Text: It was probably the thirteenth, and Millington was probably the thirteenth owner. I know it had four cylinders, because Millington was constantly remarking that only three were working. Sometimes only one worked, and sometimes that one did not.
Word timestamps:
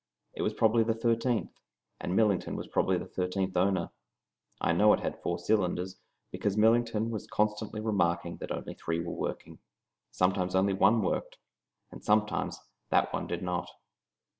It 0.33 0.41
was 0.41 0.55
probably 0.55 0.83
the 0.83 0.95
thirteenth, 0.95 1.51
and 1.99 2.15
Millington 2.15 2.55
was 2.55 2.65
probably 2.67 2.97
the 2.97 3.05
thirteenth 3.05 3.55
owner. 3.55 3.91
I 4.59 4.71
know 4.73 4.93
it 4.93 4.99
had 5.01 5.21
four 5.21 5.37
cylinders, 5.37 5.99
because 6.31 6.57
Millington 6.57 7.11
was 7.11 7.27
constantly 7.27 7.81
remarking 7.81 8.37
that 8.37 8.51
only 8.51 8.73
three 8.73 8.99
were 8.99 9.13
working. 9.13 9.59
Sometimes 10.09 10.55
only 10.55 10.73
one 10.73 11.03
worked, 11.03 11.37
and 11.91 12.03
sometimes 12.03 12.59
that 12.89 13.13
one 13.13 13.27
did 13.27 13.43
not. 13.43 13.69